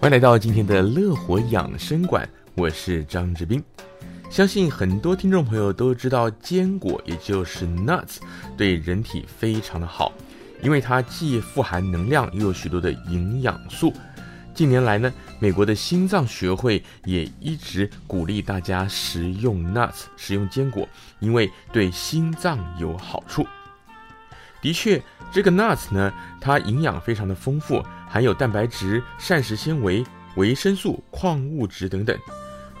[0.00, 3.60] 欢迎来到今天的乐活养生馆，我是张志斌。
[4.30, 8.18] 相信很多听众朋友都知道，坚果也就是 nuts
[8.56, 10.12] 对人体非常的好，
[10.62, 13.92] 因为它既富含能量，又有许多的营养素。
[14.54, 20.88] 近年来呢，美国的心脏学会也一直鼓励大家食用 nuts，食用坚果，
[21.18, 23.44] 因为对心脏有好处。
[24.62, 25.02] 的确，
[25.32, 30.04] 这个 nuts 呢，它营养非常的丰富，含有蛋白质、膳食纤维、
[30.36, 32.16] 维生素、矿物质等等。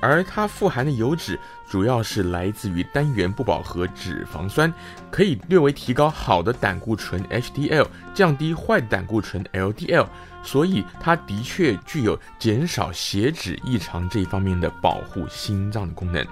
[0.00, 1.36] 而它富含的油脂
[1.68, 4.72] 主要是来自于单元不饱和脂肪酸，
[5.10, 10.06] 可以略微提高好的胆固醇 HDL，降低坏的胆固醇 LDL，
[10.44, 16.24] 所以它的确具有减少血脂异常这一方面的保护心脏的功能。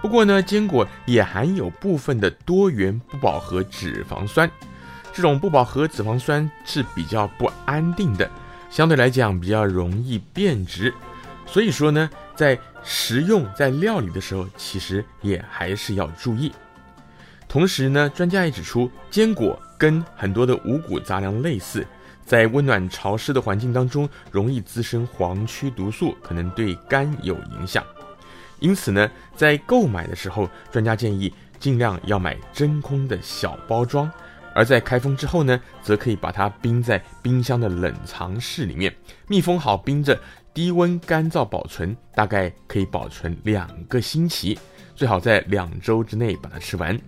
[0.00, 4.48] 不过呢，坚果也含有部分的多元不饱和脂肪酸，
[5.12, 8.30] 这种不饱和脂肪酸是比较不安定的，
[8.70, 10.92] 相对来讲比较容易变质，
[11.46, 16.50] 所以说呢，在食用在料理的时候，其实也还是要注意。
[17.46, 21.86] 同时呢，专家也指出，坚果跟很多的五谷杂粮类似，
[22.24, 27.84] 在温暖潮湿的环境当中，容易滋生黄曲毒素，可能对肝有影响。
[28.58, 34.10] 因此呢，在购买的时候，专家建议尽量要买真空的小包装，
[34.54, 38.94] 而在开封之后呢，则可以把它冰在冰箱的冷藏室里面，
[39.28, 40.18] 密封好，冰着，
[40.52, 44.58] 低温干燥保存，大概可以保存两个星期，
[44.94, 46.98] 最好在两周之内把它吃完。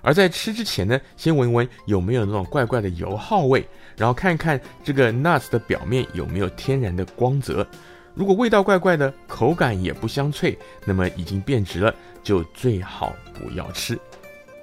[0.00, 3.66] 而在吃之前呢，先闻闻有没有那种怪怪的油耗味，
[3.96, 7.66] 然后看看这个 nuts 的表面有没有天然的光泽。
[8.14, 13.98] 如果味道怪怪的，口感也不香脆，那么已经变质了，就最好不要吃。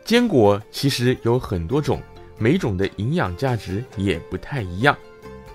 [0.03, 2.01] 坚果其实有很多种，
[2.37, 4.97] 每种的营养价值也不太一样。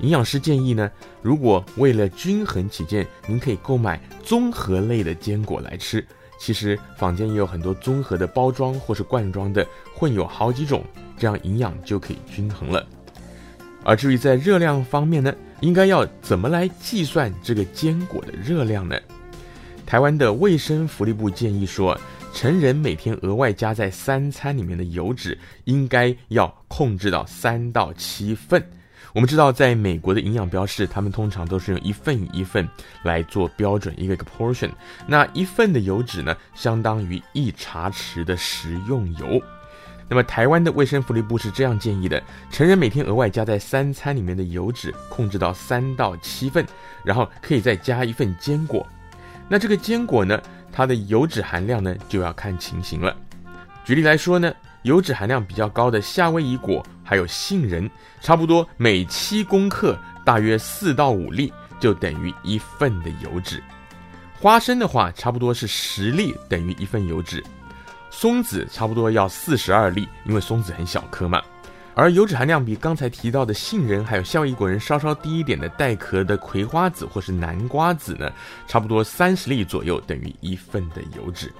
[0.00, 6.06] 营养师建议呢，如果为了均衡起见，您可以购买综合类的坚果来吃。
[6.38, 10.82] 其实坊间也有很多综合的包装或是罐装的，混有好几种，
[11.18, 12.86] 这样营养就可以均衡了。
[13.84, 18.98] 而至于在热量方面呢，应该要怎么来计算这个坚果的热量呢？
[19.84, 21.98] 台湾的卫生福利部建议说，
[22.32, 28.64] 成人每天额外加在三餐里面的油脂，应该要控制到三到七份。
[29.12, 32.66] 我们知道，在美国的营养标示，他们通常都是用一份一份
[33.02, 34.70] 来做标准一个一个 portion。
[35.06, 39.42] 那一份的油脂呢，相当于一茶匙的食用油。
[40.08, 46.64] 那么台湾的卫生福利部是这样建议的：成人每天额外加在三餐里面的油脂控制到三到七份，
[47.04, 48.86] 然后可以再加一份坚果。
[49.48, 50.40] 那这个坚果呢，
[50.72, 53.16] 它的油脂含量呢就要看情形了。
[53.84, 63.62] 举例来说呢，油脂含量比较高的夏威夷果还有杏仁，差不多每七公克大约四到五粒，就等于一份的油脂。
[64.38, 67.42] 花生的话，差不多是十粒等于一份油脂。
[68.10, 71.42] 松子差不多要四十二粒，因为松子很小颗嘛。
[71.94, 78.30] 而油脂含量比刚才提到的杏仁还有夏威夷果仁稍稍低一点的带壳的葵花籽或是南瓜籽呢，
[78.66, 81.52] 差不多三十粒左右等于一份的油脂。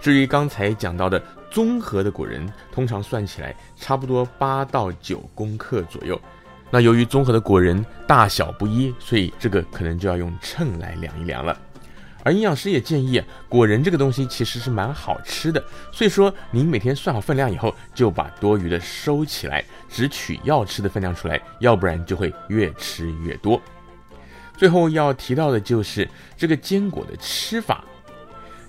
[0.00, 6.20] 至于刚才讲到的综合的果仁，通常算起来差不多八到九公克左右。
[6.70, 11.56] 那由于综合的果仁大小不一，所以这个可能就要用秤来量一量了。
[12.22, 23.60] 而营养师也建议，果仁这个东西其实是蛮好吃的，所以说您每天算好分量以后，就把多余的收起来，只取要吃的分量出来，要不然就会越吃越多。
[24.56, 27.84] 最后要提到的就是这个坚果的吃法，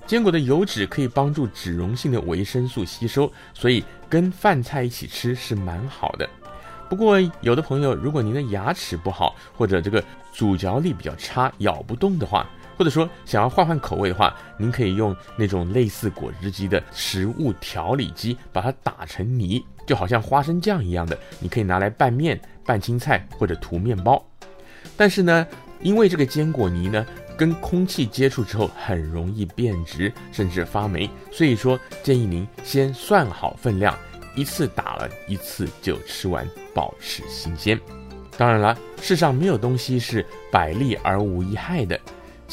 [0.07, 6.27] 坚果的油脂可以帮助脂溶性的维生素吸收，所以跟饭菜一起吃是蛮好的。
[6.89, 12.47] 不过有的朋友，如果您的牙齿不好，或者这个咀嚼力比较差，咬不动的话，
[12.77, 24.23] 或者说想要换换口味的话，您可以用那种类似果汁机的食物调理机，把它打成泥，就好像花生酱一样的，你可以拿来拌面、拌青菜或者涂面包。
[24.97, 25.47] 但是呢，
[25.81, 27.05] 因为这个坚果泥呢，
[27.37, 33.97] 跟空气接触之后很容易变质，甚至发霉，所以说建议您先算好分量，
[34.35, 37.79] 一次打了一次就吃完，保持新鲜。
[38.37, 41.99] 当然了，世上没有东西是百利而无一害的。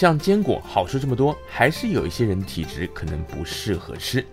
[0.00, 4.25] 像坚果好处这么多，还是有一些人体质可能不适合吃，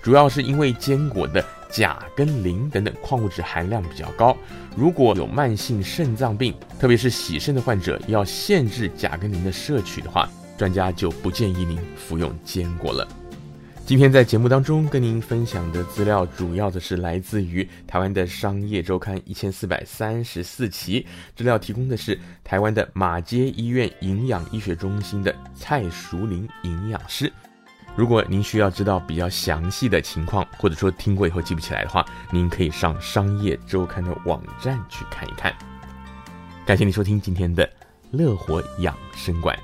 [0.00, 4.36] 主要是因为坚果的钾跟磷等等矿物质含量比较高。
[4.76, 13.08] 如果有慢性肾脏病，特别是洗肾的患者，要限制钾跟磷的摄取的话，专家就不建议您服用坚果了。
[13.84, 21.04] 今天在节目当中跟您分享的资料，主要的是来自于台湾的商业周刊一千四百三十四期，
[21.36, 27.30] 资料提供的是台湾的马街医院营养医学中心的蔡淑玲营养师。
[27.94, 35.52] 如果您需要知道比较详细的情况，或者说听过以后记不起来的话，您可以上商业周刊的网站去看一看。
[36.64, 37.68] 感谢您收听今天的
[38.12, 39.58] 乐活养生馆。